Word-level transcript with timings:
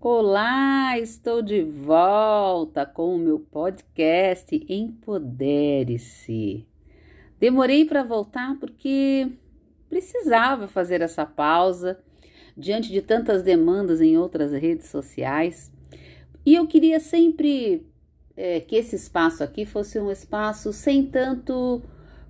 Olá, 0.00 0.96
estou 0.96 1.42
de 1.42 1.60
volta 1.60 2.86
com 2.86 3.16
o 3.16 3.18
meu 3.18 3.40
podcast 3.40 4.64
Empodere-se. 4.68 6.64
Demorei 7.40 7.84
para 7.84 8.04
voltar 8.04 8.56
porque 8.60 9.28
precisava 9.90 10.68
fazer 10.68 11.00
essa 11.00 11.26
pausa 11.26 11.98
diante 12.56 12.92
de 12.92 13.02
tantas 13.02 13.42
demandas 13.42 14.00
em 14.00 14.16
outras 14.16 14.52
redes 14.52 14.86
sociais 14.86 15.68
e 16.46 16.54
eu 16.54 16.64
queria 16.68 17.00
sempre 17.00 17.84
é, 18.36 18.60
que 18.60 18.76
esse 18.76 18.94
espaço 18.94 19.42
aqui 19.42 19.66
fosse 19.66 19.98
um 19.98 20.12
espaço 20.12 20.72
sem 20.72 21.06
tanto 21.06 21.82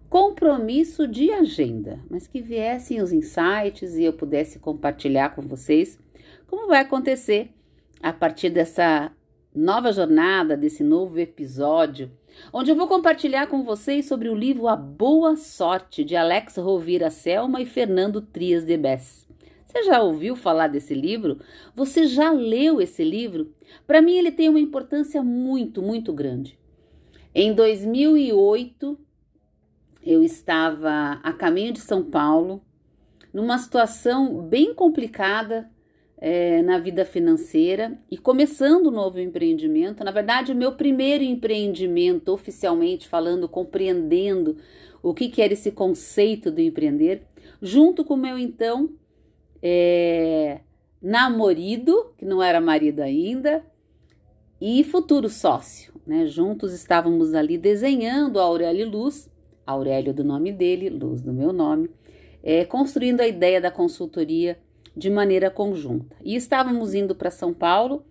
compromisso 0.09 1.07
de 1.07 1.31
agenda, 1.31 2.01
mas 2.09 2.27
que 2.27 2.41
viessem 2.41 3.03
os 3.03 3.13
insights 3.13 3.95
e 3.95 4.05
eu 4.05 4.15
pudesse 4.15 4.59
compartilhar 4.59 5.35
com 5.35 5.43
vocês 5.43 5.99
como 6.47 6.67
vai 6.67 6.81
acontecer 6.81 7.58
a 8.03 8.13
partir 8.13 8.51
dessa 8.51 9.13
nova 9.55 9.93
jornada, 9.93 10.57
desse 10.57 10.85
novo 10.85 11.19
episódio, 11.19 12.11
onde 12.53 12.71
eu 12.71 12.77
vou 12.77 12.87
compartilhar 12.87 13.47
com 13.47 13.63
vocês 13.63 14.07
sobre 14.07 14.29
o 14.29 14.35
livro 14.35 14.69
A 14.69 14.77
Boa 14.77 15.37
Sorte, 15.37 16.05
de 16.05 16.15
Alex 16.15 16.57
Rovira 16.57 17.11
Selma 17.11 17.61
e 17.61 17.67
Fernando 17.67 18.21
Trias 18.21 18.65
de 18.65 18.77
Bess. 18.77 19.27
Você 19.67 19.83
já 19.83 20.01
ouviu 20.01 20.35
falar 20.35 20.69
desse 20.69 20.95
livro? 20.95 21.41
Você 21.75 22.07
já 22.07 22.31
leu 22.31 22.81
esse 22.81 23.05
livro? 23.05 23.53
Para 23.87 24.01
mim, 24.01 24.17
ele 24.17 24.33
tem 24.33 24.49
uma 24.49 24.61
importância 24.61 25.23
muito, 25.23 25.83
muito 25.83 26.13
grande. 26.13 26.59
Em 27.35 27.53
2008, 27.53 28.99
eu 30.03 30.23
estava 30.23 31.21
a 31.23 31.33
caminho 31.33 31.73
de 31.73 31.81
São 31.81 32.03
Paulo, 32.03 32.63
numa 33.33 33.59
situação 33.59 34.41
bem 34.41 34.73
complicada 34.73 35.71
é, 36.21 36.63
na 36.63 36.79
vida 36.79 37.05
financeira 37.05 37.97
e 38.11 38.19
começando 38.19 38.89
um 38.89 38.93
novo 38.93 39.21
empreendimento. 39.21 40.03
Na 40.05 40.11
verdade, 40.11 40.53
o 40.53 40.57
meu 40.57 40.73
primeiro 40.73 41.23
empreendimento, 41.23 42.33
oficialmente 42.33 43.07
falando, 43.07 43.49
compreendendo 43.49 44.57
o 45.03 45.15
que, 45.15 45.29
que 45.29 45.41
era 45.41 45.53
esse 45.53 45.71
conceito 45.71 46.51
do 46.51 46.61
empreender, 46.61 47.23
junto 47.63 48.05
com 48.05 48.15
o 48.15 48.19
meu 48.19 48.37
então 48.37 48.91
é, 49.63 50.61
namorado, 51.01 52.13
que 52.19 52.25
não 52.25 52.43
era 52.43 52.61
marido 52.61 53.01
ainda, 53.01 53.65
e 54.61 54.83
futuro 54.83 55.29
sócio. 55.29 55.95
Né? 56.05 56.27
Juntos 56.27 56.73
estávamos 56.73 57.33
ali 57.33 57.57
desenhando 57.57 58.41
a 58.41 58.43
Aurélio 58.43 58.89
Luz, 58.89 59.31
Aurélio 59.65 60.13
do 60.13 60.25
nome 60.25 60.51
dele, 60.51 60.91
Luz 60.91 61.21
do 61.21 61.33
meu 61.33 61.53
nome, 61.53 61.91
é, 62.43 62.65
construindo 62.65 63.21
a 63.21 63.29
ideia 63.29 63.61
da 63.61 63.71
consultoria 63.71 64.59
de 64.99 65.09
maneira 65.09 65.51
conjunta. 65.51 66.17
E 66.25 66.35
estávamos 66.35 66.93
indo 66.93 67.15
para 67.15 67.31
São 67.31 67.55
Paulo 67.55 68.05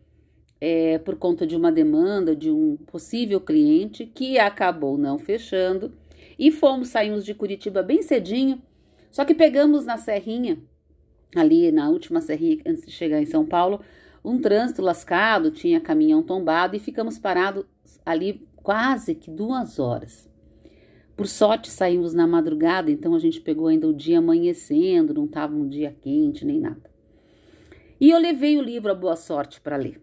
é, 0.60 0.98
por 1.00 1.18
conta 1.18 1.46
de 1.46 1.56
uma 1.56 1.72
demanda 1.72 2.36
de 2.36 2.50
um 2.50 2.78
possível 2.78 3.40
cliente 3.42 4.06
que 4.06 4.40
acabou 4.40 4.98
não 4.98 5.20
fechando 5.20 5.92
e 6.40 6.52
fomos, 6.52 6.90
saímos 6.90 7.26
de 7.26 7.34
Curitiba 7.34 7.84
bem 7.84 8.02
cedinho, 8.02 8.62
só 9.12 9.26
que 9.26 9.34
pegamos 9.34 9.86
na 9.86 9.98
Serrinha, 9.98 10.58
ali 11.36 11.72
na 11.72 11.90
última 11.90 12.22
Serrinha 12.22 12.62
antes 12.66 12.86
de 12.86 12.92
chegar 12.92 13.22
em 13.22 13.26
São 13.26 13.46
Paulo, 13.46 13.82
um 14.24 14.40
trânsito 14.40 14.82
lascado, 14.82 15.52
tinha 15.52 15.80
caminhão 15.80 16.24
tombado 16.24 16.76
e 16.76 16.80
ficamos 16.80 17.20
parados 17.20 17.66
ali 18.06 18.48
quase 18.56 19.16
que 19.16 19.30
duas 19.30 19.80
horas. 19.80 20.30
Por 21.18 21.28
sorte, 21.28 21.72
saímos 21.72 22.14
na 22.14 22.28
madrugada, 22.28 22.92
então 22.92 23.16
a 23.16 23.20
gente 23.20 23.42
pegou 23.42 23.66
ainda 23.66 23.88
o 23.88 23.94
dia 23.94 24.20
amanhecendo, 24.20 25.16
não 25.16 25.26
estava 25.26 25.56
um 25.56 25.68
dia 25.68 25.96
quente 26.00 26.46
nem 26.46 26.60
nada. 26.60 26.92
E 28.00 28.12
eu 28.12 28.20
levei 28.20 28.56
o 28.56 28.62
livro 28.62 28.92
A 28.92 28.96
Boa 28.96 29.16
Sorte 29.16 29.60
para 29.60 29.76
ler. 29.76 30.00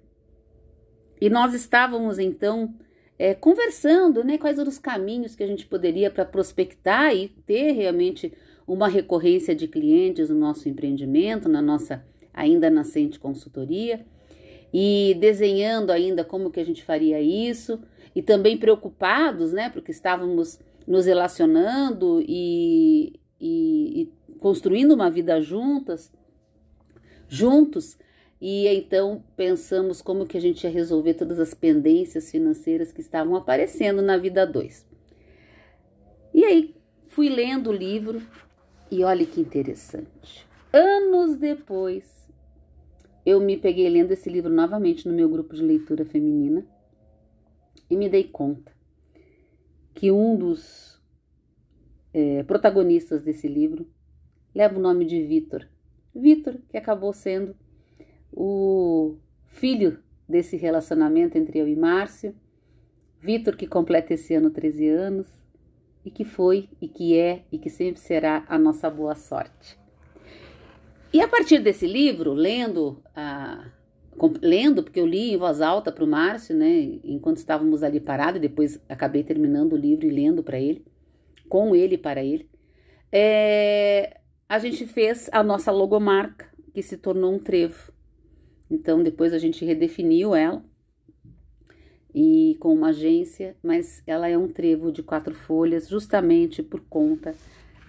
E 1.20 1.30
nós 1.30 1.54
estávamos 1.54 2.18
então 2.18 2.74
é, 3.16 3.32
conversando, 3.32 4.24
né, 4.24 4.36
quais 4.38 4.58
eram 4.58 4.68
os 4.68 4.78
caminhos 4.78 5.36
que 5.36 5.44
a 5.44 5.46
gente 5.46 5.64
poderia 5.66 6.10
para 6.10 6.24
prospectar 6.24 7.14
e 7.14 7.28
ter 7.28 7.70
realmente 7.70 8.32
uma 8.66 8.88
recorrência 8.88 9.54
de 9.54 9.68
clientes 9.68 10.30
no 10.30 10.36
nosso 10.36 10.68
empreendimento, 10.68 11.48
na 11.48 11.62
nossa 11.62 12.04
ainda 12.32 12.68
nascente 12.68 13.20
consultoria, 13.20 14.04
e 14.72 15.16
desenhando 15.20 15.92
ainda 15.92 16.24
como 16.24 16.50
que 16.50 16.58
a 16.58 16.64
gente 16.66 16.82
faria 16.82 17.20
isso, 17.20 17.80
e 18.16 18.20
também 18.20 18.58
preocupados, 18.58 19.52
né, 19.52 19.70
porque 19.70 19.92
estávamos 19.92 20.58
nos 20.86 21.06
relacionando 21.06 22.22
e, 22.26 23.18
e, 23.40 24.02
e 24.02 24.12
construindo 24.38 24.92
uma 24.92 25.10
vida 25.10 25.40
juntas, 25.40 26.12
juntos, 27.28 27.96
e 28.40 28.68
então 28.68 29.24
pensamos 29.36 30.02
como 30.02 30.26
que 30.26 30.36
a 30.36 30.40
gente 30.40 30.64
ia 30.64 30.70
resolver 30.70 31.14
todas 31.14 31.40
as 31.40 31.54
pendências 31.54 32.30
financeiras 32.30 32.92
que 32.92 33.00
estavam 33.00 33.36
aparecendo 33.36 34.02
na 34.02 34.16
vida 34.16 34.46
dois. 34.46 34.86
E 36.32 36.44
aí 36.44 36.74
fui 37.08 37.28
lendo 37.28 37.70
o 37.70 37.72
livro 37.72 38.20
e 38.90 39.02
olha 39.02 39.24
que 39.24 39.40
interessante. 39.40 40.46
Anos 40.72 41.36
depois, 41.36 42.28
eu 43.24 43.40
me 43.40 43.56
peguei 43.56 43.88
lendo 43.88 44.12
esse 44.12 44.28
livro 44.28 44.52
novamente 44.52 45.08
no 45.08 45.14
meu 45.14 45.28
grupo 45.28 45.54
de 45.54 45.62
leitura 45.62 46.04
feminina 46.04 46.66
e 47.88 47.96
me 47.96 48.08
dei 48.08 48.24
conta 48.24 48.73
que 49.94 50.10
um 50.10 50.36
dos 50.36 51.00
é, 52.12 52.42
protagonistas 52.42 53.22
desse 53.22 53.48
livro 53.48 53.88
leva 54.54 54.78
o 54.78 54.82
nome 54.82 55.04
de 55.04 55.22
Vitor. 55.22 55.66
Vitor, 56.14 56.58
que 56.68 56.76
acabou 56.76 57.12
sendo 57.12 57.56
o 58.32 59.16
filho 59.46 59.98
desse 60.28 60.56
relacionamento 60.56 61.38
entre 61.38 61.58
eu 61.58 61.68
e 61.68 61.76
Márcio. 61.76 62.34
Vitor, 63.20 63.56
que 63.56 63.66
completa 63.66 64.14
esse 64.14 64.34
ano 64.34 64.50
13 64.50 64.88
anos 64.88 65.44
e 66.04 66.10
que 66.10 66.24
foi 66.24 66.68
e 66.80 66.88
que 66.88 67.18
é 67.18 67.44
e 67.50 67.58
que 67.58 67.70
sempre 67.70 68.00
será 68.00 68.44
a 68.48 68.58
nossa 68.58 68.90
boa 68.90 69.14
sorte. 69.14 69.78
E 71.12 71.20
a 71.20 71.28
partir 71.28 71.60
desse 71.60 71.86
livro, 71.86 72.32
lendo 72.32 73.00
a 73.14 73.70
lendo, 74.42 74.82
porque 74.82 75.00
eu 75.00 75.06
li 75.06 75.32
em 75.32 75.36
voz 75.36 75.60
alta 75.60 75.90
para 75.90 76.04
o 76.04 76.06
Márcio, 76.06 76.56
né, 76.56 76.98
enquanto 77.04 77.38
estávamos 77.38 77.82
ali 77.82 78.00
parados, 78.00 78.40
depois 78.40 78.80
acabei 78.88 79.22
terminando 79.24 79.72
o 79.72 79.76
livro 79.76 80.06
e 80.06 80.10
lendo 80.10 80.42
para 80.42 80.58
ele, 80.58 80.84
com 81.48 81.74
ele 81.74 81.94
e 81.94 81.98
para 81.98 82.24
ele, 82.24 82.48
é, 83.10 84.20
a 84.48 84.58
gente 84.58 84.86
fez 84.86 85.28
a 85.32 85.42
nossa 85.42 85.70
logomarca, 85.70 86.52
que 86.72 86.82
se 86.82 86.96
tornou 86.96 87.32
um 87.32 87.38
trevo. 87.38 87.92
Então, 88.70 89.02
depois 89.02 89.32
a 89.32 89.38
gente 89.38 89.64
redefiniu 89.64 90.34
ela, 90.34 90.64
e 92.14 92.56
com 92.60 92.72
uma 92.72 92.90
agência, 92.90 93.56
mas 93.62 94.02
ela 94.06 94.28
é 94.28 94.38
um 94.38 94.46
trevo 94.46 94.92
de 94.92 95.02
quatro 95.02 95.34
folhas, 95.34 95.88
justamente 95.88 96.62
por 96.62 96.80
conta 96.88 97.34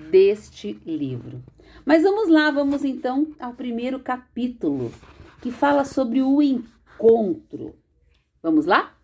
deste 0.09 0.79
livro. 0.85 1.43
Mas 1.85 2.01
vamos 2.01 2.27
lá, 2.29 2.49
vamos 2.49 2.83
então 2.83 3.27
ao 3.39 3.53
primeiro 3.53 3.99
capítulo, 3.99 4.91
que 5.45 5.51
fala 5.51 5.85
sobre 5.85 6.23
o 6.23 6.41
encontro. 6.41 7.75
Vamos 8.41 8.66
lá? 8.66 8.97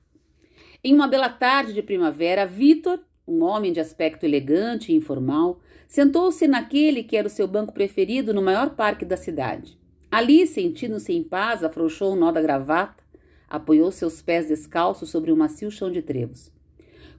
Em 0.83 0.91
uma 0.91 1.07
bela 1.07 1.29
tarde 1.29 1.71
de 1.71 1.83
primavera, 1.83 2.47
Vitor, 2.47 2.99
um 3.27 3.43
homem 3.43 3.71
de 3.71 3.79
aspecto 3.79 4.23
elegante 4.23 4.91
e 4.91 4.95
informal, 4.95 5.59
sentou-se 5.87 6.47
naquele 6.47 7.03
que 7.03 7.15
era 7.15 7.27
o 7.27 7.29
seu 7.29 7.47
banco 7.47 7.71
preferido 7.71 8.33
no 8.33 8.41
maior 8.41 8.71
parque 8.71 9.05
da 9.05 9.15
cidade. 9.15 9.77
Ali, 10.09 10.47
sentindo-se 10.47 11.13
em 11.13 11.21
paz, 11.21 11.63
afrouxou 11.63 12.13
o 12.13 12.15
nó 12.15 12.31
da 12.31 12.41
gravata, 12.41 13.03
apoiou 13.47 13.91
seus 13.91 14.19
pés 14.19 14.47
descalços 14.47 15.11
sobre 15.11 15.31
um 15.31 15.35
macio 15.35 15.69
chão 15.69 15.91
de 15.91 16.01
trevos. 16.01 16.51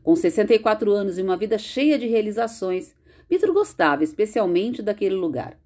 Com 0.02 0.16
64 0.16 0.90
anos 0.90 1.16
e 1.16 1.22
uma 1.22 1.36
vida 1.36 1.58
cheia 1.58 1.96
de 1.96 2.08
realizações, 2.08 2.92
Vitor 3.30 3.52
gostava 3.52 4.02
especialmente 4.02 4.82
daquele 4.82 5.14
lugar. 5.14 5.61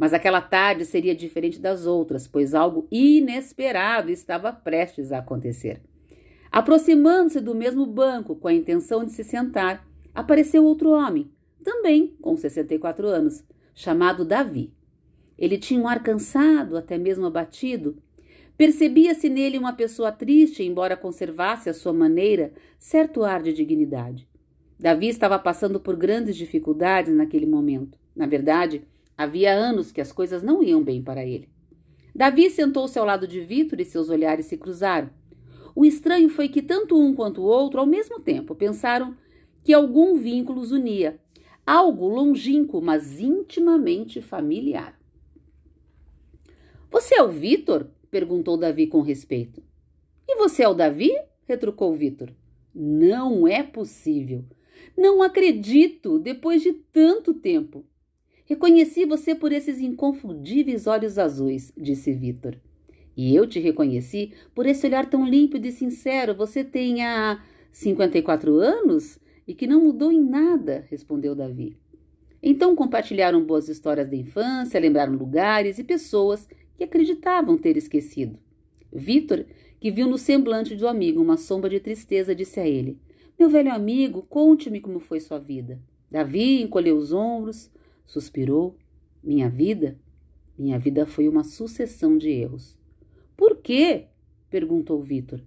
Mas 0.00 0.14
aquela 0.14 0.40
tarde 0.40 0.86
seria 0.86 1.14
diferente 1.14 1.60
das 1.60 1.84
outras, 1.84 2.26
pois 2.26 2.54
algo 2.54 2.88
inesperado 2.90 4.10
estava 4.10 4.50
prestes 4.50 5.12
a 5.12 5.18
acontecer. 5.18 5.82
Aproximando-se 6.50 7.38
do 7.38 7.54
mesmo 7.54 7.84
banco 7.84 8.34
com 8.34 8.48
a 8.48 8.54
intenção 8.54 9.04
de 9.04 9.12
se 9.12 9.22
sentar, 9.22 9.86
apareceu 10.14 10.64
outro 10.64 10.88
homem, 10.88 11.30
também 11.62 12.16
com 12.18 12.34
64 12.34 13.06
anos, 13.06 13.44
chamado 13.74 14.24
Davi. 14.24 14.72
Ele 15.36 15.58
tinha 15.58 15.78
um 15.78 15.86
ar 15.86 16.02
cansado, 16.02 16.78
até 16.78 16.96
mesmo 16.96 17.26
abatido. 17.26 18.02
Percebia-se 18.56 19.28
nele 19.28 19.58
uma 19.58 19.74
pessoa 19.74 20.10
triste, 20.10 20.62
embora 20.62 20.96
conservasse 20.96 21.68
à 21.68 21.74
sua 21.74 21.92
maneira 21.92 22.54
certo 22.78 23.22
ar 23.22 23.42
de 23.42 23.52
dignidade. 23.52 24.26
Davi 24.78 25.08
estava 25.08 25.38
passando 25.38 25.78
por 25.78 25.94
grandes 25.94 26.36
dificuldades 26.36 27.14
naquele 27.14 27.44
momento. 27.44 27.98
Na 28.16 28.26
verdade, 28.26 28.82
Havia 29.20 29.52
anos 29.52 29.92
que 29.92 30.00
as 30.00 30.12
coisas 30.12 30.42
não 30.42 30.62
iam 30.62 30.82
bem 30.82 31.02
para 31.02 31.22
ele. 31.22 31.46
Davi 32.14 32.48
sentou-se 32.48 32.98
ao 32.98 33.04
lado 33.04 33.28
de 33.28 33.38
Vitor 33.38 33.78
e 33.78 33.84
seus 33.84 34.08
olhares 34.08 34.46
se 34.46 34.56
cruzaram. 34.56 35.10
O 35.76 35.84
estranho 35.84 36.30
foi 36.30 36.48
que 36.48 36.62
tanto 36.62 36.98
um 36.98 37.14
quanto 37.14 37.42
o 37.42 37.44
outro, 37.44 37.80
ao 37.80 37.84
mesmo 37.84 38.18
tempo, 38.18 38.54
pensaram 38.54 39.14
que 39.62 39.74
algum 39.74 40.16
vínculo 40.16 40.58
os 40.58 40.72
unia. 40.72 41.20
Algo 41.66 42.08
longínquo, 42.08 42.80
mas 42.80 43.20
intimamente 43.20 44.22
familiar. 44.22 44.98
Você 46.90 47.14
é 47.14 47.22
o 47.22 47.28
Vitor? 47.28 47.88
perguntou 48.10 48.56
Davi 48.56 48.86
com 48.86 49.02
respeito. 49.02 49.62
E 50.26 50.34
você 50.36 50.62
é 50.62 50.68
o 50.70 50.72
Davi? 50.72 51.12
retrucou 51.46 51.92
Vitor. 51.92 52.32
Não 52.74 53.46
é 53.46 53.62
possível. 53.62 54.46
Não 54.96 55.20
acredito, 55.22 56.18
depois 56.18 56.62
de 56.62 56.72
tanto 56.72 57.34
tempo. 57.34 57.84
Reconheci 58.50 59.04
você 59.04 59.32
por 59.32 59.52
esses 59.52 59.80
inconfundíveis 59.80 60.88
olhos 60.88 61.20
azuis, 61.20 61.72
disse 61.76 62.12
Vitor. 62.12 62.56
E 63.16 63.32
eu 63.32 63.46
te 63.46 63.60
reconheci 63.60 64.32
por 64.52 64.66
esse 64.66 64.84
olhar 64.84 65.08
tão 65.08 65.24
límpido 65.24 65.68
e 65.68 65.70
sincero. 65.70 66.34
Você 66.34 66.64
tem 66.64 67.04
há 67.04 67.40
54 67.70 68.56
anos 68.56 69.20
e 69.46 69.54
que 69.54 69.68
não 69.68 69.84
mudou 69.84 70.10
em 70.10 70.20
nada, 70.20 70.84
respondeu 70.90 71.32
Davi. 71.32 71.76
Então 72.42 72.74
compartilharam 72.74 73.40
boas 73.40 73.68
histórias 73.68 74.08
da 74.08 74.16
infância, 74.16 74.80
lembraram 74.80 75.12
lugares 75.12 75.78
e 75.78 75.84
pessoas 75.84 76.48
que 76.76 76.82
acreditavam 76.82 77.56
ter 77.56 77.76
esquecido. 77.76 78.36
Vitor, 78.92 79.46
que 79.78 79.92
viu 79.92 80.08
no 80.08 80.18
semblante 80.18 80.74
do 80.74 80.88
amigo 80.88 81.22
uma 81.22 81.36
sombra 81.36 81.70
de 81.70 81.78
tristeza, 81.78 82.34
disse 82.34 82.58
a 82.58 82.66
ele: 82.66 82.98
Meu 83.38 83.48
velho 83.48 83.72
amigo, 83.72 84.26
conte-me 84.28 84.80
como 84.80 84.98
foi 84.98 85.20
sua 85.20 85.38
vida. 85.38 85.80
Davi 86.10 86.60
encolheu 86.60 86.96
os 86.96 87.12
ombros, 87.12 87.70
suspirou. 88.10 88.76
Minha 89.22 89.48
vida? 89.48 89.96
Minha 90.58 90.78
vida 90.78 91.06
foi 91.06 91.28
uma 91.28 91.44
sucessão 91.44 92.18
de 92.18 92.28
erros. 92.28 92.76
Por 93.36 93.58
quê? 93.58 94.06
perguntou 94.50 95.00
Vitor. 95.00 95.40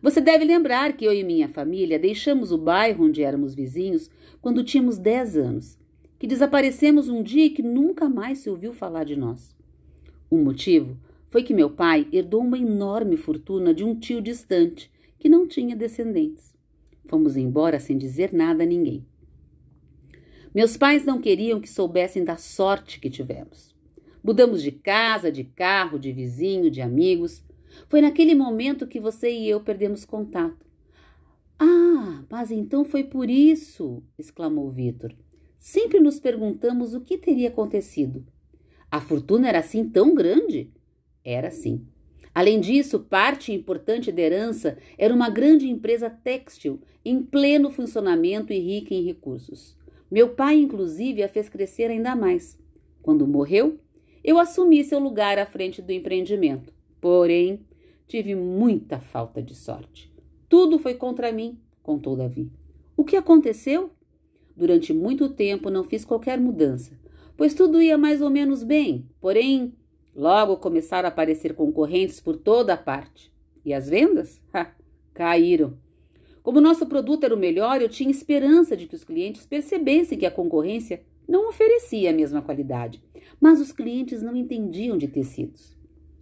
Você 0.00 0.20
deve 0.20 0.44
lembrar 0.44 0.96
que 0.96 1.04
eu 1.04 1.12
e 1.12 1.24
minha 1.24 1.48
família 1.48 1.98
deixamos 1.98 2.52
o 2.52 2.58
bairro 2.58 3.06
onde 3.06 3.24
éramos 3.24 3.56
vizinhos 3.56 4.08
quando 4.40 4.62
tínhamos 4.62 4.98
dez 4.98 5.36
anos, 5.36 5.76
que 6.16 6.28
desaparecemos 6.28 7.08
um 7.08 7.24
dia 7.24 7.46
e 7.46 7.50
que 7.50 7.62
nunca 7.62 8.08
mais 8.08 8.38
se 8.38 8.48
ouviu 8.48 8.72
falar 8.72 9.04
de 9.04 9.16
nós. 9.16 9.54
O 10.30 10.38
motivo 10.38 10.96
foi 11.28 11.42
que 11.42 11.52
meu 11.52 11.70
pai 11.70 12.06
herdou 12.12 12.40
uma 12.40 12.58
enorme 12.58 13.16
fortuna 13.16 13.74
de 13.74 13.82
um 13.82 13.98
tio 13.98 14.22
distante 14.22 14.90
que 15.18 15.28
não 15.28 15.46
tinha 15.46 15.74
descendentes. 15.74 16.54
Fomos 17.06 17.36
embora 17.36 17.80
sem 17.80 17.98
dizer 17.98 18.32
nada 18.32 18.62
a 18.62 18.66
ninguém. 18.66 19.04
Meus 20.54 20.76
pais 20.76 21.04
não 21.04 21.20
queriam 21.20 21.60
que 21.60 21.68
soubessem 21.68 22.24
da 22.24 22.36
sorte 22.36 22.98
que 22.98 23.08
tivemos. 23.08 23.74
Mudamos 24.22 24.62
de 24.62 24.72
casa, 24.72 25.30
de 25.30 25.44
carro, 25.44 25.98
de 25.98 26.12
vizinho, 26.12 26.70
de 26.70 26.80
amigos. 26.80 27.42
Foi 27.88 28.00
naquele 28.00 28.34
momento 28.34 28.86
que 28.86 28.98
você 28.98 29.30
e 29.30 29.48
eu 29.48 29.60
perdemos 29.60 30.04
contato. 30.04 30.66
Ah, 31.58 32.24
mas 32.28 32.50
então 32.50 32.84
foi 32.84 33.04
por 33.04 33.30
isso! 33.30 34.02
exclamou 34.18 34.70
Vitor. 34.70 35.14
Sempre 35.58 36.00
nos 36.00 36.18
perguntamos 36.18 36.94
o 36.94 37.00
que 37.00 37.16
teria 37.16 37.48
acontecido. 37.48 38.26
A 38.90 39.00
fortuna 39.00 39.48
era 39.48 39.60
assim 39.60 39.88
tão 39.88 40.14
grande? 40.14 40.72
Era 41.24 41.50
sim. 41.50 41.86
Além 42.34 42.60
disso, 42.60 43.00
parte 43.00 43.52
importante 43.52 44.10
da 44.10 44.22
herança 44.22 44.78
era 44.96 45.14
uma 45.14 45.28
grande 45.28 45.68
empresa 45.68 46.08
têxtil 46.08 46.80
em 47.04 47.22
pleno 47.22 47.70
funcionamento 47.70 48.52
e 48.52 48.58
rica 48.58 48.94
em 48.94 49.04
recursos. 49.04 49.76
Meu 50.10 50.30
pai, 50.30 50.56
inclusive, 50.56 51.22
a 51.22 51.28
fez 51.28 51.48
crescer 51.48 51.90
ainda 51.90 52.16
mais. 52.16 52.58
Quando 53.00 53.26
morreu, 53.26 53.78
eu 54.24 54.38
assumi 54.38 54.82
seu 54.84 54.98
lugar 54.98 55.38
à 55.38 55.46
frente 55.46 55.80
do 55.80 55.92
empreendimento. 55.92 56.72
Porém, 57.00 57.60
tive 58.06 58.34
muita 58.34 58.98
falta 58.98 59.40
de 59.40 59.54
sorte. 59.54 60.12
Tudo 60.48 60.78
foi 60.78 60.94
contra 60.94 61.30
mim, 61.30 61.58
contou 61.82 62.16
Davi. 62.16 62.50
O 62.96 63.04
que 63.04 63.16
aconteceu? 63.16 63.90
Durante 64.56 64.92
muito 64.92 65.28
tempo 65.28 65.70
não 65.70 65.84
fiz 65.84 66.04
qualquer 66.04 66.38
mudança, 66.38 66.98
pois 67.36 67.54
tudo 67.54 67.80
ia 67.80 67.96
mais 67.96 68.20
ou 68.20 68.28
menos 68.28 68.62
bem. 68.62 69.08
Porém, 69.20 69.72
logo 70.14 70.56
começaram 70.56 71.08
a 71.08 71.12
aparecer 71.12 71.54
concorrentes 71.54 72.20
por 72.20 72.36
toda 72.36 72.74
a 72.74 72.76
parte. 72.76 73.32
E 73.64 73.72
as 73.72 73.88
vendas? 73.88 74.40
Ha, 74.52 74.72
caíram. 75.14 75.78
Como 76.42 76.60
nosso 76.60 76.86
produto 76.86 77.24
era 77.24 77.34
o 77.34 77.38
melhor, 77.38 77.82
eu 77.82 77.88
tinha 77.88 78.10
esperança 78.10 78.76
de 78.76 78.86
que 78.86 78.94
os 78.94 79.04
clientes 79.04 79.44
percebessem 79.44 80.18
que 80.18 80.26
a 80.26 80.30
concorrência 80.30 81.02
não 81.28 81.48
oferecia 81.48 82.10
a 82.10 82.12
mesma 82.12 82.42
qualidade, 82.42 83.02
mas 83.40 83.60
os 83.60 83.72
clientes 83.72 84.22
não 84.22 84.34
entendiam 84.34 84.96
de 84.96 85.06
tecidos. 85.06 85.76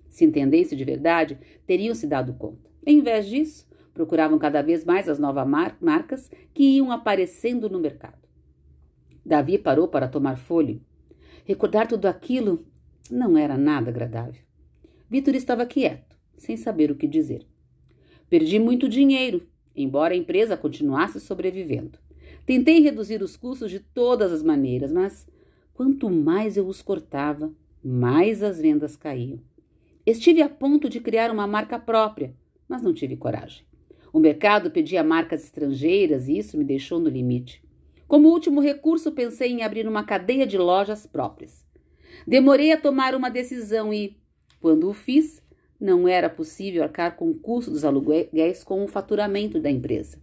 Se 0.09 0.25
entendessem 0.25 0.77
de 0.77 0.85
verdade, 0.85 1.39
teriam 1.67 1.95
se 1.95 2.07
dado 2.07 2.35
conta. 2.35 2.69
Em 2.85 3.01
vez 3.01 3.27
disso, 3.27 3.69
procuravam 3.95 4.39
cada 4.39 4.63
vez 4.63 4.85
mais 4.85 5.09
as 5.09 5.19
novas 5.19 5.47
mar 5.47 5.77
marcas 5.81 6.31
que 6.53 6.63
iam 6.77 6.91
aparecendo 6.91 7.69
no 7.69 7.79
mercado. 7.79 8.19
Davi 9.25 9.59
parou 9.59 9.89
para 9.89 10.09
tomar 10.09 10.37
fôlego. 10.37 10.81
Recordar 11.45 11.87
tudo 11.87 12.07
aquilo 12.07 12.67
não 13.11 13.37
era 13.37 13.57
nada 13.57 13.91
agradável. 13.91 14.43
Vitor 15.09 15.35
estava 15.35 15.65
quieto, 15.65 16.17
sem 16.37 16.57
saber 16.57 16.91
o 16.91 16.95
que 16.95 17.07
dizer. 17.07 17.47
Perdi 18.29 18.59
muito 18.59 18.89
dinheiro, 18.89 19.47
embora 19.83 20.15
a 20.15 20.17
empresa 20.17 20.57
continuasse 20.57 21.21
sobrevivendo. 21.21 21.99
Tentei 22.45 22.81
reduzir 22.81 23.23
os 23.23 23.37
custos 23.37 23.71
de 23.71 23.81
todas 23.81 24.33
as 24.33 24.43
maneiras, 24.43 24.93
mas 24.93 25.27
quanto 25.75 26.11
mais 26.11 26.57
eu 26.57 26.67
os 26.67 26.83
cortava, 26.83 27.53
mais 27.85 28.43
as 28.43 28.61
vendas 28.61 28.97
caíam. 28.97 29.41
Estive 30.05 30.43
a 30.43 30.49
ponto 30.49 30.89
de 30.89 31.01
criar 31.01 31.31
uma 31.31 31.47
marca 31.47 31.79
própria, 31.79 32.35
mas 32.69 32.83
não 32.83 32.95
tive 32.95 33.17
coragem. 33.17 33.65
O 34.13 34.19
mercado 34.19 34.71
pedia 34.71 35.05
marcas 35.05 35.45
estrangeiras 35.45 36.29
e 36.29 36.39
isso 36.39 36.57
me 36.57 36.65
deixou 36.65 36.99
no 36.99 37.09
limite. 37.09 37.63
Como 38.07 38.31
último 38.31 38.61
recurso, 38.61 39.13
pensei 39.13 39.53
em 39.53 39.63
abrir 39.63 39.87
uma 39.87 40.03
cadeia 40.03 40.47
de 40.47 40.57
lojas 40.57 41.07
próprias. 41.07 41.65
Demorei 42.27 42.73
a 42.73 42.81
tomar 42.81 43.15
uma 43.15 43.29
decisão 43.29 43.93
e, 43.93 44.17
quando 44.61 44.89
o 44.89 44.95
fiz, 44.95 45.43
não 45.81 46.09
era 46.09 46.29
possível 46.29 46.83
arcar 46.83 47.17
com 47.17 47.31
o 47.31 47.39
custo 47.39 47.71
dos 47.71 47.85
aluguéis 47.85 48.65
com 48.65 48.83
o 48.83 48.89
faturamento 48.89 49.61
da 49.61 49.71
empresa. 49.71 50.19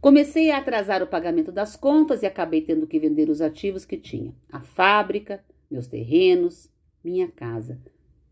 Comecei 0.00 0.50
a 0.50 0.58
atrasar 0.58 1.02
o 1.02 1.06
pagamento 1.06 1.52
das 1.52 1.76
contas 1.76 2.22
e 2.22 2.26
acabei 2.26 2.60
tendo 2.60 2.88
que 2.88 2.98
vender 2.98 3.30
os 3.30 3.40
ativos 3.40 3.84
que 3.84 3.96
tinha: 3.96 4.34
a 4.50 4.60
fábrica, 4.60 5.44
meus 5.70 5.86
terrenos, 5.86 6.68
minha 7.04 7.28
casa, 7.28 7.80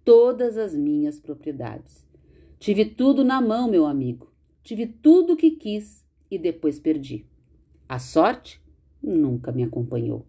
todas 0.05 0.57
as 0.57 0.75
minhas 0.75 1.21
propriedades. 1.21 2.05
Tive 2.59 2.85
tudo 2.85 3.23
na 3.25 3.41
mão, 3.41 3.71
meu 3.71 3.87
amigo. 3.87 4.31
Tive 4.63 4.87
tudo 4.87 5.35
o 5.35 5.37
que 5.37 5.53
quis 5.53 6.05
e 6.31 6.39
depois 6.39 6.81
perdi. 6.81 7.25
A 7.89 7.99
sorte 7.99 8.61
nunca 9.03 9.53
me 9.53 9.63
acompanhou. 9.63 10.27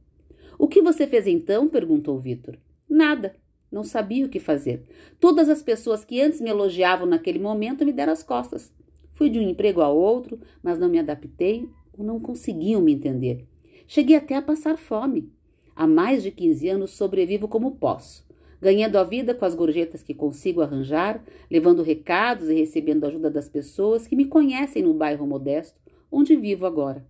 O 0.57 0.67
que 0.67 0.81
você 0.81 1.07
fez 1.07 1.25
então? 1.25 1.67
perguntou 1.67 2.19
Vitor. 2.19 2.57
Nada. 2.87 3.35
Não 3.71 3.83
sabia 3.83 4.25
o 4.25 4.29
que 4.29 4.39
fazer. 4.39 4.83
Todas 5.19 5.47
as 5.47 5.63
pessoas 5.63 6.03
que 6.03 6.19
antes 6.19 6.41
me 6.41 6.49
elogiavam 6.49 7.07
naquele 7.07 7.39
momento 7.39 7.85
me 7.85 7.93
deram 7.93 8.11
as 8.11 8.21
costas. 8.21 8.73
Fui 9.13 9.29
de 9.29 9.39
um 9.39 9.41
emprego 9.41 9.81
a 9.81 9.89
outro, 9.89 10.39
mas 10.61 10.77
não 10.77 10.89
me 10.89 10.99
adaptei 10.99 11.69
ou 11.97 12.03
não 12.03 12.19
conseguiam 12.19 12.81
me 12.81 12.93
entender. 12.93 13.47
Cheguei 13.87 14.15
até 14.15 14.35
a 14.35 14.41
passar 14.41 14.77
fome. 14.77 15.31
Há 15.75 15.87
mais 15.87 16.21
de 16.23 16.31
15 16.31 16.69
anos 16.69 16.91
sobrevivo 16.91 17.47
como 17.47 17.75
posso, 17.75 18.25
ganhando 18.61 18.97
a 18.97 19.03
vida 19.03 19.33
com 19.33 19.45
as 19.45 19.55
gorjetas 19.55 20.03
que 20.03 20.13
consigo 20.13 20.61
arranjar, 20.61 21.23
levando 21.49 21.81
recados 21.81 22.49
e 22.49 22.53
recebendo 22.53 23.05
ajuda 23.05 23.31
das 23.31 23.47
pessoas 23.47 24.05
que 24.05 24.15
me 24.15 24.25
conhecem 24.25 24.83
no 24.83 24.93
bairro 24.93 25.25
modesto 25.25 25.79
onde 26.11 26.35
vivo 26.35 26.65
agora. 26.65 27.05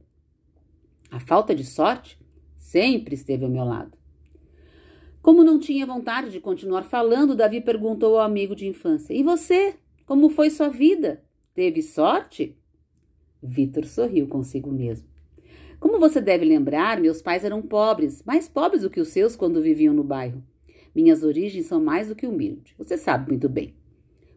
A 1.10 1.20
falta 1.20 1.56
de 1.56 1.66
sorte 1.66 2.18
sempre 2.56 3.16
esteve 3.16 3.44
ao 3.44 3.50
meu 3.50 3.66
lado. 3.66 4.01
Como 5.22 5.44
não 5.44 5.60
tinha 5.60 5.86
vontade 5.86 6.32
de 6.32 6.40
continuar 6.40 6.84
falando, 6.84 7.36
Davi 7.36 7.62
perguntou 7.62 8.18
ao 8.18 8.26
amigo 8.26 8.56
de 8.56 8.68
infância: 8.68 9.14
E 9.14 9.22
você? 9.22 9.76
Como 10.06 10.30
foi 10.30 10.50
sua 10.50 10.68
vida? 10.68 11.24
Teve 11.54 11.82
sorte? 11.82 12.58
Vitor 13.42 13.86
sorriu 13.86 14.28
consigo 14.28 14.72
mesmo. 14.72 15.08
Como 15.80 16.00
você 16.00 16.20
deve 16.20 16.44
lembrar, 16.44 17.00
meus 17.00 17.22
pais 17.22 17.44
eram 17.44 17.62
pobres, 17.62 18.24
mais 18.26 18.48
pobres 18.48 18.82
do 18.82 18.90
que 18.90 19.00
os 19.00 19.10
seus 19.10 19.36
quando 19.36 19.62
viviam 19.62 19.94
no 19.94 20.04
bairro. 20.04 20.44
Minhas 20.94 21.24
origens 21.24 21.68
são 21.68 21.82
mais 21.82 22.08
do 22.08 22.16
que 22.16 22.28
humildes, 22.28 22.74
você 22.78 22.98
sabe 22.98 23.30
muito 23.30 23.48
bem. 23.48 23.76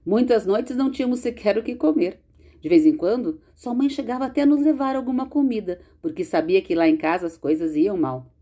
Muitas 0.04 0.44
noites 0.44 0.76
não 0.76 0.90
tínhamos 0.90 1.20
sequer 1.20 1.56
o 1.56 1.62
que 1.62 1.74
comer. 1.74 2.20
De 2.60 2.68
vez 2.68 2.86
em 2.86 2.94
quando, 2.94 3.40
sua 3.54 3.74
mãe 3.74 3.88
chegava 3.88 4.26
até 4.26 4.42
a 4.42 4.46
nos 4.46 4.60
levar 4.60 4.96
alguma 4.96 5.26
comida, 5.26 5.80
porque 6.00 6.24
sabia 6.24 6.62
que 6.62 6.74
lá 6.74 6.88
em 6.88 6.96
casa 6.96 7.26
as 7.26 7.36
coisas 7.36 7.74
iam 7.74 7.96
mal. 7.96 8.33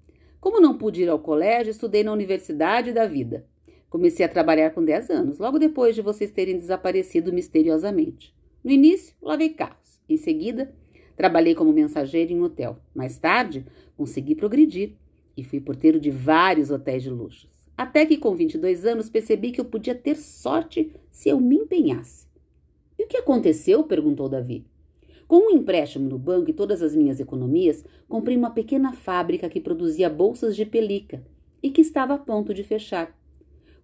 Como 0.43 0.61
não 0.61 0.77
pude 0.77 1.03
ir 1.03 1.09
ao 1.09 1.21
colégio, 1.21 1.71
estudei 1.71 2.03
na 2.03 2.13
Universidade 2.13 2.93
da 2.93 3.07
Vida. 3.07 3.47
Comecei 3.89 4.27
a 4.27 4.29
trabalhar 4.29 4.71
com 4.71 4.85
10 4.85 5.09
anos, 5.09 5.39
logo 5.39 5.57
depois 5.57 5.95
de 5.95 6.03
vocês 6.03 6.33
terem 6.33 6.59
desaparecido 6.59 7.33
misteriosamente. 7.33 8.35
No 8.65 8.73
início, 8.73 9.15
lavei 9.23 9.51
carros. 9.51 10.01
Em 10.09 10.17
seguida, 10.17 10.75
trabalhei 11.17 11.55
como 11.55 11.73
mensageiro 11.73 12.33
em 12.33 12.41
um 12.41 12.43
hotel. 12.43 12.77
Mais 12.93 13.21
tarde, 13.21 13.65
consegui 13.97 14.35
progredir 14.35 14.97
e 15.37 15.45
fui 15.45 15.61
porteiro 15.61 16.01
de 16.01 16.11
vários 16.11 16.73
hotéis 16.73 17.05
de 17.05 17.11
luxo. 17.11 17.49
Até 17.77 18.05
que, 18.05 18.17
com 18.19 18.35
22 18.35 18.85
anos, 18.85 19.09
percebi 19.09 19.53
que 19.53 19.61
eu 19.61 19.65
podia 19.65 19.95
ter 19.95 20.17
sorte 20.17 20.93
se 21.09 21.29
eu 21.29 21.39
me 21.39 21.55
empenhasse. 21.55 22.27
E 22.99 23.05
o 23.05 23.07
que 23.07 23.17
aconteceu? 23.17 23.85
perguntou 23.85 24.29
Davi. 24.29 24.67
Com 25.33 25.51
um 25.51 25.57
empréstimo 25.57 26.11
no 26.11 26.19
banco 26.19 26.51
e 26.51 26.53
todas 26.53 26.83
as 26.83 26.95
minhas 26.95 27.19
economias, 27.19 27.83
comprei 28.07 28.37
uma 28.37 28.51
pequena 28.51 28.93
fábrica 28.93 29.49
que 29.49 29.63
produzia 29.63 30.11
bolsas 30.11 30.55
de 30.55 30.67
pelica 30.67 31.25
e 31.63 31.71
que 31.71 31.81
estava 31.81 32.13
a 32.13 32.19
ponto 32.19 32.53
de 32.53 32.63
fechar. 32.63 33.19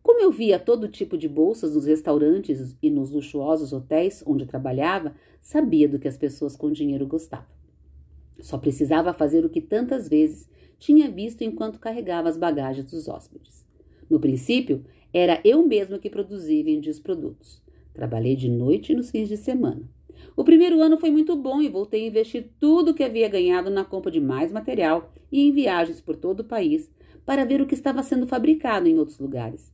Como 0.02 0.20
eu 0.20 0.30
via 0.30 0.58
todo 0.58 0.90
tipo 0.90 1.16
de 1.16 1.26
bolsas 1.26 1.74
nos 1.74 1.86
restaurantes 1.86 2.76
e 2.82 2.90
nos 2.90 3.12
luxuosos 3.12 3.72
hotéis 3.72 4.22
onde 4.26 4.44
trabalhava, 4.44 5.14
sabia 5.40 5.88
do 5.88 5.98
que 5.98 6.06
as 6.06 6.18
pessoas 6.18 6.54
com 6.54 6.70
dinheiro 6.70 7.06
gostavam. 7.06 7.48
Só 8.42 8.58
precisava 8.58 9.14
fazer 9.14 9.42
o 9.42 9.48
que 9.48 9.62
tantas 9.62 10.06
vezes 10.06 10.46
tinha 10.78 11.10
visto 11.10 11.40
enquanto 11.40 11.80
carregava 11.80 12.28
as 12.28 12.36
bagagens 12.36 12.90
dos 12.90 13.08
hóspedes. 13.08 13.64
No 14.10 14.20
princípio, 14.20 14.84
era 15.14 15.40
eu 15.42 15.66
mesma 15.66 15.98
que 15.98 16.10
produzia 16.10 16.60
e 16.60 16.62
vendia 16.62 16.92
os 16.92 17.00
produtos. 17.00 17.62
Trabalhei 17.94 18.36
de 18.36 18.50
noite 18.50 18.92
e 18.92 18.94
nos 18.94 19.10
fins 19.10 19.30
de 19.30 19.38
semana. 19.38 19.88
O 20.36 20.44
primeiro 20.44 20.80
ano 20.80 20.96
foi 20.96 21.10
muito 21.10 21.34
bom 21.34 21.60
e 21.60 21.68
voltei 21.68 22.04
a 22.04 22.08
investir 22.08 22.50
tudo 22.60 22.90
o 22.90 22.94
que 22.94 23.02
havia 23.02 23.28
ganhado 23.28 23.70
na 23.70 23.84
compra 23.84 24.10
de 24.10 24.20
mais 24.20 24.52
material 24.52 25.12
e 25.30 25.40
em 25.40 25.52
viagens 25.52 26.00
por 26.00 26.16
todo 26.16 26.40
o 26.40 26.44
país 26.44 26.90
para 27.26 27.44
ver 27.44 27.60
o 27.60 27.66
que 27.66 27.74
estava 27.74 28.02
sendo 28.02 28.26
fabricado 28.26 28.88
em 28.88 28.98
outros 28.98 29.18
lugares. 29.18 29.72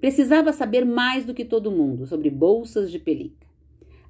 Precisava 0.00 0.52
saber 0.52 0.84
mais 0.84 1.24
do 1.24 1.34
que 1.34 1.44
todo 1.44 1.70
mundo 1.70 2.06
sobre 2.06 2.28
bolsas 2.28 2.90
de 2.90 2.98
pelica. 2.98 3.46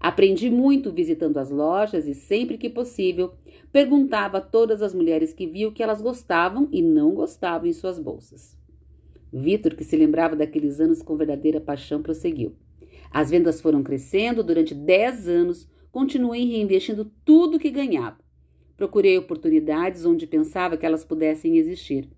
Aprendi 0.01 0.51
muito 0.51 0.91
visitando 0.91 1.39
as 1.39 1.51
lojas 1.51 2.09
e, 2.09 2.15
sempre 2.15 2.59
que 2.59 2.69
possível, 2.69 3.35
perguntava 3.71 4.39
a 4.39 4.41
todas 4.41 4.83
as 4.83 4.93
mulheres 4.93 5.33
que 5.33 5.47
via 5.47 5.69
o 5.69 5.73
que 5.73 5.83
elas 5.83 6.01
gostavam 6.03 6.69
e 6.73 6.83
não 6.83 7.15
gostavam 7.15 7.69
em 7.69 7.73
suas 7.73 8.01
bolsas. 8.01 8.57
Vitor, 9.33 9.77
que 9.77 9.85
se 9.85 9.97
lembrava 9.97 10.35
daqueles 10.35 10.81
anos 10.81 11.03
com 11.03 11.17
verdadeira 11.17 11.61
paixão, 11.61 12.03
prosseguiu. 12.03 12.53
As 13.13 13.31
vendas 13.31 13.61
foram 13.61 13.83
crescendo 13.83 14.43
durante 14.43 14.75
dez 14.75 15.29
anos, 15.29 15.69
continuei 15.91 16.47
reinvestindo 16.47 17.13
tudo 17.25 17.59
que 17.59 17.71
ganhava. 17.71 18.19
Procurei 18.75 19.19
oportunidades 19.19 20.07
onde 20.07 20.27
pensava 20.27 20.77
que 20.79 20.87
elas 20.87 21.05
pudessem 21.05 21.59
existir. 21.59 22.09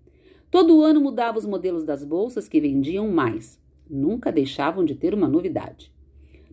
Todo 0.49 0.81
ano 0.81 1.01
mudava 1.01 1.37
os 1.37 1.45
modelos 1.45 1.83
das 1.83 2.05
bolsas 2.05 2.47
que 2.47 2.61
vendiam 2.61 3.09
mais. 3.11 3.59
Nunca 3.89 4.31
deixavam 4.31 4.85
de 4.85 4.95
ter 4.95 5.13
uma 5.13 5.27
novidade. 5.27 5.91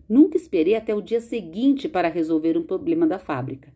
Nunca 0.09 0.35
esperei 0.35 0.75
até 0.75 0.93
o 0.93 1.01
dia 1.01 1.21
seguinte 1.21 1.87
para 1.87 2.09
resolver 2.09 2.57
um 2.57 2.63
problema 2.63 3.07
da 3.07 3.17
fábrica. 3.17 3.73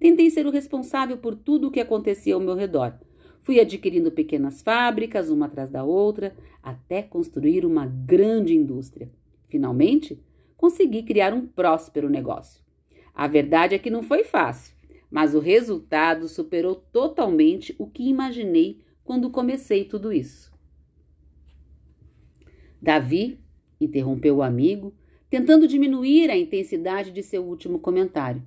Tentei 0.00 0.30
ser 0.30 0.46
o 0.46 0.50
responsável 0.50 1.18
por 1.18 1.34
tudo 1.34 1.68
o 1.68 1.70
que 1.70 1.80
acontecia 1.80 2.34
ao 2.34 2.40
meu 2.40 2.54
redor. 2.54 2.98
Fui 3.42 3.60
adquirindo 3.60 4.10
pequenas 4.10 4.62
fábricas, 4.62 5.28
uma 5.28 5.46
atrás 5.46 5.68
da 5.68 5.84
outra, 5.84 6.34
até 6.62 7.02
construir 7.02 7.64
uma 7.66 7.86
grande 7.86 8.54
indústria. 8.54 9.10
Finalmente, 9.48 10.22
consegui 10.56 11.02
criar 11.02 11.32
um 11.32 11.46
próspero 11.46 12.08
negócio. 12.08 12.62
A 13.14 13.26
verdade 13.26 13.74
é 13.74 13.78
que 13.78 13.90
não 13.90 14.02
foi 14.02 14.24
fácil, 14.24 14.74
mas 15.10 15.34
o 15.34 15.40
resultado 15.40 16.28
superou 16.28 16.74
totalmente 16.74 17.74
o 17.78 17.86
que 17.86 18.08
imaginei 18.08 18.80
quando 19.04 19.30
comecei 19.30 19.84
tudo 19.84 20.12
isso. 20.12 20.52
Davi 22.80 23.40
interrompeu 23.80 24.36
o 24.36 24.42
amigo, 24.42 24.94
tentando 25.28 25.66
diminuir 25.66 26.30
a 26.30 26.36
intensidade 26.36 27.10
de 27.10 27.22
seu 27.22 27.44
último 27.44 27.78
comentário. 27.78 28.42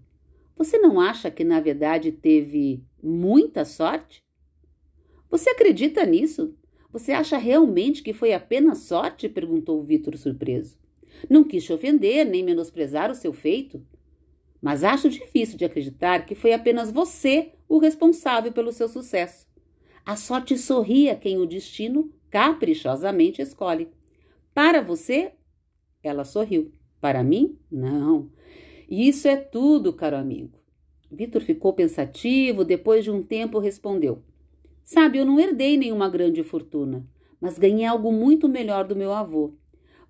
Você 0.56 0.78
não 0.78 1.00
acha 1.00 1.32
que, 1.32 1.44
na 1.44 1.60
verdade, 1.60 2.12
teve 2.12 2.84
muita 3.02 3.64
sorte? 3.64 4.22
Você 5.30 5.50
acredita 5.52 6.06
nisso? 6.06 6.56
Você 6.92 7.12
acha 7.12 7.38
realmente 7.38 8.02
que 8.02 8.14
foi 8.14 8.34
apenas 8.34 8.80
sorte? 8.80 9.30
perguntou 9.30 9.84
Vitor 9.84 10.18
surpreso. 10.18 10.78
Não 11.28 11.44
quis 11.44 11.68
ofender 11.70 12.26
nem 12.26 12.44
menosprezar 12.44 13.10
o 13.10 13.16
seu 13.16 13.34
feito, 13.34 13.84
mas 14.62 14.84
acho 14.84 15.10
difícil 15.10 15.58
de 15.58 15.66
acreditar 15.66 16.26
que 16.26 16.36
foi 16.36 16.54
apenas 16.54 16.92
você 16.92 17.54
o 17.68 17.80
responsável 17.80 18.52
pelo 18.52 18.72
seu 18.72 18.88
sucesso. 18.88 19.48
A 20.06 20.16
sorte 20.16 20.58
sorri 20.58 21.10
a 21.10 21.16
quem 21.16 21.38
o 21.38 21.46
destino 21.46 22.12
caprichosamente 22.30 23.42
escolhe. 23.42 23.90
Para 24.54 24.82
você, 24.82 25.34
ela 26.04 26.24
sorriu. 26.24 26.72
Para 27.00 27.24
mim, 27.24 27.58
não. 27.72 28.30
Isso 28.90 29.28
é 29.28 29.36
tudo, 29.36 29.94
caro 29.94 30.18
amigo. 30.18 30.60
Vitor 31.12 31.42
ficou 31.42 31.74
pensativo, 31.74 32.64
depois 32.64 33.04
de 33.04 33.12
um 33.12 33.24
tempo 33.24 33.60
respondeu: 33.60 34.24
Sabe, 34.84 35.18
eu 35.18 35.26
não 35.26 35.40
herdei 35.40 35.78
nenhuma 35.78 36.10
grande 36.10 36.44
fortuna, 36.44 37.06
mas 37.40 37.58
ganhei 37.58 37.86
algo 37.86 38.12
muito 38.12 38.50
melhor 38.50 38.86
do 38.86 38.96
meu 38.96 39.14
avô. 39.14 39.54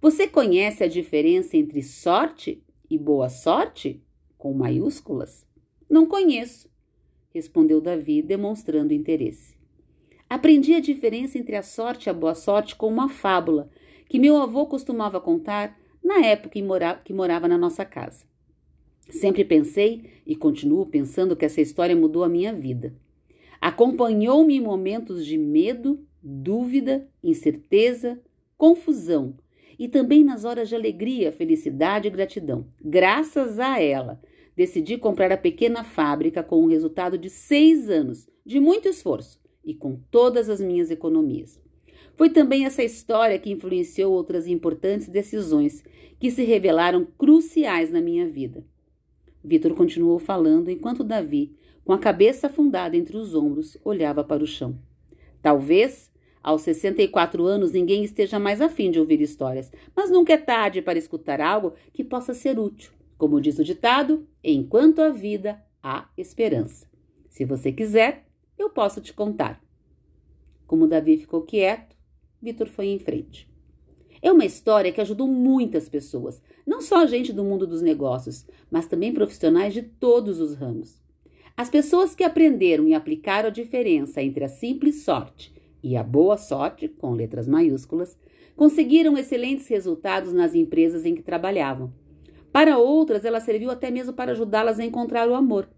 Você 0.01 0.29
conhece 0.29 0.81
a 0.81 0.87
diferença 0.87 1.57
entre 1.57 1.83
sorte 1.83 2.63
e 2.89 2.97
boa 2.97 3.27
sorte? 3.27 4.01
Com 4.37 4.53
maiúsculas? 4.53 5.45
Não 5.89 6.05
conheço, 6.05 6.71
respondeu 7.33 7.81
Davi, 7.81 8.21
demonstrando 8.21 8.93
interesse. 8.93 9.57
Aprendi 10.29 10.73
a 10.73 10.79
diferença 10.79 11.37
entre 11.37 11.57
a 11.57 11.61
sorte 11.61 12.07
e 12.07 12.09
a 12.09 12.13
boa 12.13 12.33
sorte 12.33 12.77
com 12.77 12.87
uma 12.87 13.09
fábula 13.09 13.69
que 14.07 14.17
meu 14.17 14.37
avô 14.37 14.65
costumava 14.67 15.19
contar 15.19 15.77
na 16.01 16.25
época 16.25 16.57
em 16.57 16.65
que 17.03 17.13
morava 17.13 17.45
na 17.45 17.57
nossa 17.57 17.83
casa. 17.83 18.25
Sempre 19.09 19.43
pensei 19.43 20.21
e 20.25 20.33
continuo 20.33 20.85
pensando 20.85 21.35
que 21.35 21.43
essa 21.43 21.59
história 21.59 21.95
mudou 21.95 22.23
a 22.23 22.29
minha 22.29 22.53
vida. 22.53 22.95
Acompanhou-me 23.59 24.55
em 24.55 24.61
momentos 24.61 25.25
de 25.25 25.37
medo, 25.37 25.99
dúvida, 26.23 27.05
incerteza, 27.21 28.17
confusão 28.57 29.35
e 29.79 29.88
também 29.88 30.25
nas 30.25 30.43
horas 30.43 30.67
de 30.67 30.75
alegria, 30.75 31.31
felicidade 31.31 32.09
e 32.09 32.12
gratidão. 32.12 32.67
Graças 32.83 33.57
a 33.57 33.81
ela, 33.81 34.21
decidi 34.53 34.98
comprar 34.98 35.31
a 35.31 35.38
pequena 35.38 35.86
fábrica 35.86 36.43
com 36.43 36.62
o 36.62 36.67
resultado 36.67 37.17
de 37.17 37.29
seis 37.29 37.89
anos 37.89 38.27
de 38.45 38.59
muito 38.59 38.89
esforço 38.89 39.39
e 39.63 39.74
com 39.74 39.98
todas 40.12 40.50
as 40.50 40.59
minhas 40.59 40.91
economias. 40.91 41.57
Foi 42.17 42.29
também 42.29 42.65
essa 42.65 42.83
história 42.83 43.39
que 43.39 43.50
influenciou 43.50 44.12
outras 44.12 44.45
importantes 44.48 45.07
decisões 45.07 45.81
que 46.19 46.29
se 46.29 46.43
revelaram 46.43 47.07
cruciais 47.17 47.89
na 47.89 48.01
minha 48.01 48.27
vida. 48.27 48.65
Vitor 49.41 49.74
continuou 49.74 50.19
falando 50.19 50.69
enquanto 50.69 51.05
Davi, 51.05 51.55
com 51.86 51.93
a 51.93 51.98
cabeça 51.98 52.48
afundada 52.48 52.98
entre 52.98 53.15
os 53.15 53.33
ombros, 53.33 53.77
olhava 53.86 54.25
para 54.25 54.43
o 54.43 54.48
chão. 54.48 54.77
Talvez, 55.41 56.12
aos 56.41 56.62
64 56.62 57.46
anos, 57.46 57.74
ninguém 57.74 58.03
esteja 58.03 58.39
mais 58.39 58.62
afim 58.62 58.89
de 58.89 59.00
ouvir 59.00 59.22
histórias, 59.22 59.72
mas 59.96 60.10
nunca 60.10 60.34
é 60.34 60.38
tarde 60.38 60.81
para 60.81 60.98
escutar 60.98 61.41
algo 61.41 61.74
que 61.93 62.03
possa 62.03 62.34
ser 62.34 62.58
útil. 62.58 62.91
Como 63.17 63.41
diz 63.41 63.60
o 63.60 63.63
ditado, 63.63 64.25
enquanto 64.43 65.01
há 65.01 65.10
vida, 65.10 65.62
há 65.84 66.08
esperança. 66.17 66.88
Se 67.29 67.43
você 67.43 67.72
quiser, 67.72 68.25
eu 68.58 68.69
posso 68.69 69.01
te 69.01 69.13
contar. 69.13 69.62
Como 70.65 70.88
Davi 70.88 71.17
ficou 71.17 71.41
quieto, 71.41 71.96
Vitor 72.41 72.67
foi 72.67 72.88
em 72.88 73.00
frente. 73.00 73.50
É 74.22 74.31
uma 74.31 74.46
história 74.46 74.91
que 74.91 75.01
ajudou 75.01 75.27
muitas 75.27 75.89
pessoas, 75.89 76.41
não 76.65 76.81
só 76.81 77.03
a 77.03 77.05
gente 77.05 77.34
do 77.34 77.43
mundo 77.43 77.67
dos 77.67 77.81
negócios, 77.81 78.46
mas 78.72 78.88
também 78.88 79.13
profissionais 79.13 79.74
de 79.74 79.81
todos 79.81 80.39
os 80.39 80.55
ramos. 80.55 81.01
As 81.55 81.69
pessoas 81.69 82.15
que 82.15 82.24
aprenderam 82.24 82.88
e 82.88 82.93
aplicaram 82.93 83.50
a 83.50 83.51
diferença 83.51 84.22
entre 84.22 84.46
a 84.46 84.50
simples 84.50 85.03
sorte 85.03 85.58
e 85.83 85.95
a 85.95 86.03
boa 86.03 86.38
sorte, 86.38 86.88
com 86.88 87.12
letras 87.13 87.48
maiúsculas, 87.48 88.17
conseguiram 88.55 89.17
excelentes 89.17 89.67
resultados 89.67 90.33
nas 90.33 90.53
empresas 90.53 91.05
em 91.05 91.15
que 91.15 91.21
trabalhavam. 91.21 91.93
Para 92.51 92.77
outras, 92.77 93.24
ela 93.24 93.39
serviu 93.39 93.69
até 93.69 93.89
mesmo 93.91 94.13
para 94.13 94.31
ajudá-las 94.31 94.79
a 94.79 94.86
encontrar 94.86 95.29
o 95.29 95.36
amor. 95.36 95.69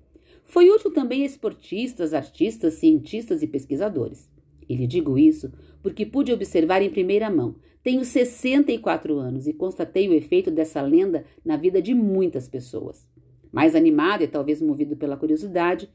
Foi 0.43 0.69
útil 0.69 0.91
também 0.91 1.23
a 1.23 1.25
esportistas, 1.25 2.13
artistas, 2.13 2.75
cientistas 2.75 3.43
e 3.43 3.47
pesquisadores. 3.47 4.29
E 4.67 4.75
lhe 4.75 4.87
digo 4.87 5.17
isso 5.17 5.51
porque 5.83 6.05
pude 6.05 6.31
observar 6.31 6.81
em 6.81 6.89
primeira 6.89 7.29
mão. 7.29 7.55
Tenho 7.83 8.05
64 8.05 9.17
anos 9.17 9.47
e 9.47 9.53
constatei 9.53 10.07
o 10.07 10.13
efeito 10.13 10.51
dessa 10.51 10.81
lenda 10.81 11.25
na 11.43 11.57
vida 11.57 11.81
de 11.81 11.93
muitas 11.93 12.47
pessoas. 12.47 13.07
Mais 13.51 13.75
animado 13.75 14.23
e 14.23 14.27
talvez 14.27 14.61
movido 14.61 14.95
pela 14.95 15.17
curiosidade, 15.17 15.89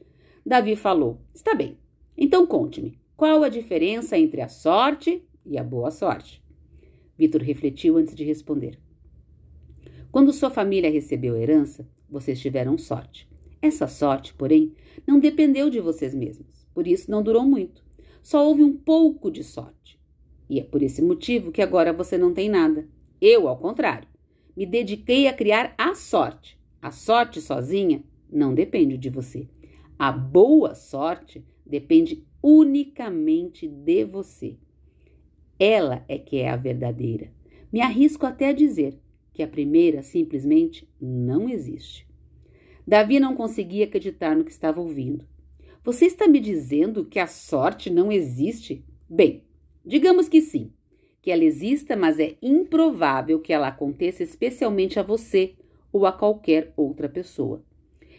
Davi 0.45 0.75
falou: 0.75 1.19
Está 1.33 1.55
bem, 1.55 1.77
então 2.17 2.45
conte-me, 2.45 2.99
qual 3.17 3.43
a 3.43 3.49
diferença 3.49 4.17
entre 4.17 4.39
a 4.39 4.47
sorte 4.47 5.21
e 5.45 5.57
a 5.57 5.63
boa 5.63 5.91
sorte? 5.91 6.41
Vitor 7.17 7.41
refletiu 7.41 7.97
antes 7.97 8.15
de 8.15 8.23
responder. 8.23 8.79
Quando 10.09 10.31
sua 10.31 10.49
família 10.49 10.89
recebeu 10.89 11.35
a 11.35 11.39
herança, 11.39 11.85
vocês 12.09 12.39
tiveram 12.39 12.77
sorte. 12.77 13.27
Essa 13.61 13.87
sorte, 13.87 14.33
porém, 14.33 14.73
não 15.05 15.19
dependeu 15.19 15.69
de 15.69 15.81
vocês 15.81 16.15
mesmos, 16.15 16.65
por 16.73 16.87
isso 16.87 17.11
não 17.11 17.21
durou 17.21 17.43
muito 17.43 17.85
só 18.27 18.45
houve 18.45 18.61
um 18.61 18.75
pouco 18.75 19.31
de 19.31 19.41
sorte. 19.41 19.97
E 20.49 20.59
é 20.59 20.63
por 20.65 20.83
esse 20.83 21.01
motivo 21.01 21.49
que 21.49 21.61
agora 21.61 21.93
você 21.93 22.17
não 22.17 22.33
tem 22.33 22.49
nada. 22.49 22.85
Eu, 23.21 23.47
ao 23.47 23.55
contrário, 23.55 24.05
me 24.53 24.65
dediquei 24.65 25.29
a 25.29 25.33
criar 25.33 25.73
a 25.77 25.95
sorte. 25.95 26.59
A 26.81 26.91
sorte 26.91 27.39
sozinha 27.39 28.03
não 28.29 28.53
depende 28.53 28.97
de 28.97 29.09
você. 29.09 29.47
A 29.97 30.11
boa 30.11 30.75
sorte 30.75 31.41
depende 31.65 32.26
unicamente 32.41 33.67
de 33.67 34.05
você. 34.05 34.57
Ela 35.59 36.05
é 36.07 36.17
que 36.17 36.37
é 36.37 36.49
a 36.49 36.55
verdadeira. 36.55 37.31
Me 37.71 37.81
arrisco 37.81 38.25
até 38.25 38.49
a 38.49 38.53
dizer 38.53 38.99
que 39.33 39.43
a 39.43 39.47
primeira 39.47 40.01
simplesmente 40.01 40.87
não 40.99 41.49
existe. 41.49 42.07
Davi 42.85 43.19
não 43.19 43.35
conseguia 43.35 43.85
acreditar 43.85 44.35
no 44.35 44.43
que 44.43 44.51
estava 44.51 44.79
ouvindo. 44.79 45.27
Você 45.83 46.05
está 46.05 46.27
me 46.27 46.39
dizendo 46.39 47.05
que 47.05 47.19
a 47.19 47.27
sorte 47.27 47.89
não 47.89 48.11
existe? 48.11 48.83
Bem, 49.09 49.43
digamos 49.85 50.27
que 50.29 50.41
sim, 50.41 50.71
que 51.21 51.31
ela 51.31 51.43
exista, 51.43 51.95
mas 51.95 52.19
é 52.19 52.35
improvável 52.41 53.39
que 53.39 53.51
ela 53.51 53.67
aconteça 53.67 54.23
especialmente 54.23 54.99
a 54.99 55.03
você 55.03 55.55
ou 55.91 56.05
a 56.05 56.11
qualquer 56.11 56.73
outra 56.75 57.09
pessoa. 57.09 57.63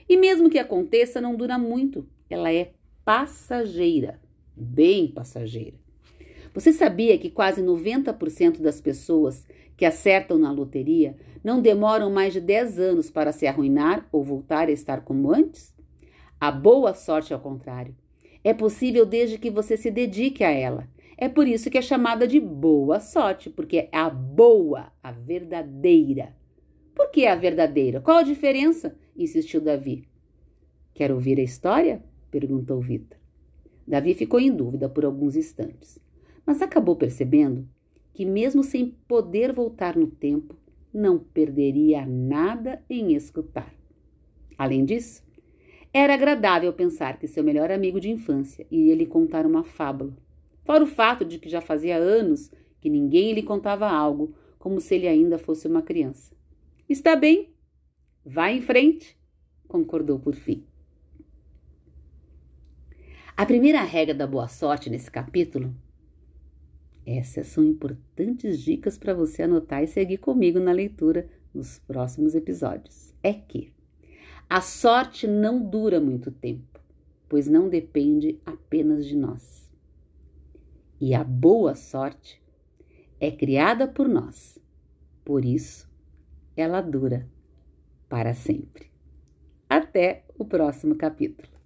E 0.09 0.17
mesmo 0.17 0.49
que 0.49 0.59
aconteça, 0.59 1.21
não 1.21 1.37
dura 1.37 1.59
muito. 1.59 2.07
Ela 2.29 2.53
é 2.53 2.73
passageira, 3.09 4.21
bem 4.55 5.09
passageira. 5.09 5.79
Você 6.53 6.75
sabia 6.75 7.17
que 7.17 7.31
quase 7.31 7.63
90% 7.63 8.61
das 8.61 8.83
pessoas 8.83 9.47
que 9.79 9.87
acertam 9.87 10.37
na 10.37 10.53
loteria 10.53 11.17
não 11.43 11.63
demoram 11.63 12.11
mais 12.11 12.35
de 12.35 12.41
10 12.43 12.79
anos 12.79 13.11
para 13.11 13.33
se 13.33 13.47
arruinar 13.47 14.07
ou 14.13 14.23
voltar 14.23 14.69
a 14.69 14.73
estar 14.73 15.01
como 15.05 15.33
antes? 15.33 15.75
A 16.39 16.53
boa 16.53 16.93
sorte, 16.93 17.33
ao 17.33 17.41
contrário, 17.41 17.97
é 18.45 18.53
possível 18.53 19.07
desde 19.07 19.39
que 19.39 19.51
você 19.51 19.75
se 19.79 19.91
dedique 19.91 20.45
a 20.45 20.51
ela. 20.51 20.87
É 21.17 21.31
por 21.31 21.49
isso 21.49 21.71
que 21.71 21.79
é 21.79 21.83
chamada 21.83 22.29
de 22.29 22.39
boa 22.39 23.01
sorte, 23.01 23.49
porque 23.49 23.89
é 23.91 23.97
a 23.97 24.11
boa, 24.11 24.93
a 25.03 25.13
verdadeira. 25.13 26.37
Por 26.95 27.11
que 27.11 27.25
a 27.25 27.35
verdadeira? 27.35 28.03
Qual 28.03 28.19
a 28.19 28.23
diferença? 28.23 28.95
insistiu 29.17 29.63
Davi. 29.63 30.07
Quer 30.93 31.11
ouvir 31.11 31.41
a 31.41 31.43
história? 31.43 32.03
Perguntou 32.31 32.81
Vitor. 32.81 33.19
Davi 33.87 34.15
ficou 34.15 34.39
em 34.39 34.55
dúvida 34.55 34.89
por 34.89 35.05
alguns 35.05 35.35
instantes, 35.35 35.99
mas 36.45 36.61
acabou 36.61 36.97
percebendo 36.97 37.67
que, 38.13 38.25
mesmo 38.25 38.63
sem 38.63 38.95
poder 39.07 39.53
voltar 39.53 39.97
no 39.97 40.07
tempo, 40.07 40.57
não 40.93 41.19
perderia 41.19 42.05
nada 42.05 42.83
em 42.89 43.15
escutar. 43.15 43.73
Além 44.57 44.85
disso, 44.85 45.23
era 45.93 46.15
agradável 46.15 46.73
pensar 46.73 47.19
que 47.19 47.27
seu 47.27 47.43
melhor 47.43 47.71
amigo 47.71 48.01
de 48.01 48.11
infância 48.11 48.67
iria 48.71 48.95
lhe 48.95 49.07
contar 49.07 49.47
uma 49.47 49.65
fábula. 49.65 50.17
Fora 50.65 50.85
o 50.85 50.87
fato 50.87 51.25
de 51.25 51.39
que 51.39 51.49
já 51.49 51.61
fazia 51.61 51.97
anos 51.97 52.51
que 52.81 52.91
ninguém 52.91 53.33
lhe 53.33 53.43
contava 53.43 53.89
algo, 53.89 54.35
como 54.59 54.81
se 54.81 54.95
ele 54.95 55.09
ainda 55.09 55.39
fosse 55.39 55.67
uma 55.67 55.81
criança. 55.81 56.37
Está 56.89 57.17
bem, 57.17 57.51
vá 58.25 58.51
em 58.51 58.61
frente, 58.61 59.17
concordou 59.67 60.19
por 60.19 60.35
fim. 60.35 60.68
A 63.39 63.47
primeira 63.47 63.85
regra 63.85 64.13
da 64.13 64.27
boa 64.27 64.49
sorte 64.49 64.91
nesse 64.91 65.09
capítulo 65.09 65.73
essas 67.07 67.47
são 67.47 67.63
importantes 67.63 68.61
dicas 68.61 68.99
para 68.99 69.15
você 69.15 69.45
anotar 69.45 69.81
e 69.81 69.87
seguir 69.87 70.19
comigo 70.19 70.59
na 70.59 70.73
leitura 70.73 71.31
nos 71.55 71.79
próximos 71.79 72.35
episódios. 72.35 73.15
É 73.23 73.33
que 73.33 73.73
a 74.51 74.61
sorte 74.61 75.29
não 75.29 75.63
dura 75.63 76.01
muito 76.01 76.33
tempo, 76.33 76.81
pois 77.29 77.47
não 77.47 77.69
depende 77.69 78.41
apenas 78.45 79.07
de 79.07 79.17
nós. 79.17 79.71
E 81.01 81.15
a 81.15 81.23
boa 81.23 81.77
sorte 81.77 82.43
é 83.21 83.31
criada 83.31 83.87
por 83.87 84.09
nós, 84.09 84.59
por 85.25 85.45
isso 85.45 85.89
ela 86.57 86.81
dura 86.81 87.29
para 88.09 88.35
sempre. 88.35 88.91
Até 89.71 90.25
o 90.37 90.45
próximo 90.45 90.97
capítulo. 90.97 91.58